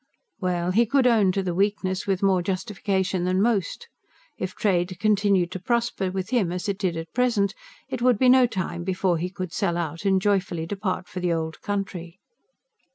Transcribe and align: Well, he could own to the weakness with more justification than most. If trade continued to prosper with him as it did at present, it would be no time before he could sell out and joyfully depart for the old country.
Well, 0.39 0.71
he 0.71 0.87
could 0.87 1.05
own 1.05 1.31
to 1.33 1.43
the 1.43 1.53
weakness 1.53 2.07
with 2.07 2.23
more 2.23 2.41
justification 2.41 3.23
than 3.23 3.39
most. 3.39 3.87
If 4.35 4.55
trade 4.55 4.97
continued 4.99 5.51
to 5.51 5.59
prosper 5.59 6.09
with 6.09 6.31
him 6.31 6.51
as 6.51 6.67
it 6.67 6.79
did 6.79 6.97
at 6.97 7.13
present, 7.13 7.53
it 7.87 8.01
would 8.01 8.17
be 8.17 8.27
no 8.27 8.47
time 8.47 8.83
before 8.83 9.19
he 9.19 9.29
could 9.29 9.53
sell 9.53 9.77
out 9.77 10.03
and 10.03 10.19
joyfully 10.19 10.65
depart 10.65 11.07
for 11.07 11.19
the 11.19 11.31
old 11.31 11.61
country. 11.61 12.19